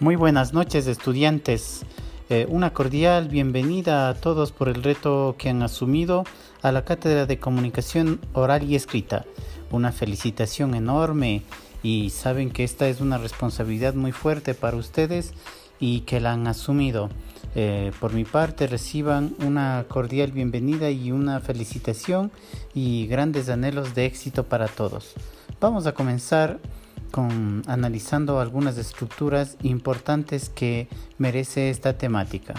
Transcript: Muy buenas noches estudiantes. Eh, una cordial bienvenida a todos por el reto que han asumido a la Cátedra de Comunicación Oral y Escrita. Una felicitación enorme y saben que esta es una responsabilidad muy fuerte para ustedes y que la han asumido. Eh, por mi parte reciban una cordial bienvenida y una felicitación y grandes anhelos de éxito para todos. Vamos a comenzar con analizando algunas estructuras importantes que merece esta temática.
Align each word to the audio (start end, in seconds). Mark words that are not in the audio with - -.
Muy 0.00 0.16
buenas 0.16 0.54
noches 0.54 0.86
estudiantes. 0.86 1.82
Eh, 2.30 2.46
una 2.48 2.72
cordial 2.72 3.28
bienvenida 3.28 4.08
a 4.08 4.14
todos 4.14 4.50
por 4.50 4.70
el 4.70 4.82
reto 4.82 5.34
que 5.36 5.50
han 5.50 5.62
asumido 5.62 6.24
a 6.62 6.72
la 6.72 6.86
Cátedra 6.86 7.26
de 7.26 7.38
Comunicación 7.38 8.18
Oral 8.32 8.62
y 8.62 8.76
Escrita. 8.76 9.26
Una 9.70 9.92
felicitación 9.92 10.74
enorme 10.74 11.42
y 11.82 12.08
saben 12.08 12.50
que 12.50 12.64
esta 12.64 12.88
es 12.88 13.02
una 13.02 13.18
responsabilidad 13.18 13.92
muy 13.92 14.12
fuerte 14.12 14.54
para 14.54 14.78
ustedes 14.78 15.34
y 15.80 16.00
que 16.00 16.18
la 16.18 16.32
han 16.32 16.46
asumido. 16.46 17.10
Eh, 17.54 17.92
por 18.00 18.14
mi 18.14 18.24
parte 18.24 18.68
reciban 18.68 19.34
una 19.44 19.84
cordial 19.86 20.32
bienvenida 20.32 20.90
y 20.90 21.12
una 21.12 21.40
felicitación 21.40 22.32
y 22.72 23.06
grandes 23.06 23.50
anhelos 23.50 23.94
de 23.94 24.06
éxito 24.06 24.44
para 24.44 24.66
todos. 24.66 25.12
Vamos 25.60 25.86
a 25.86 25.92
comenzar 25.92 26.58
con 27.10 27.62
analizando 27.66 28.40
algunas 28.40 28.78
estructuras 28.78 29.56
importantes 29.62 30.48
que 30.48 30.88
merece 31.18 31.70
esta 31.70 31.98
temática. 31.98 32.54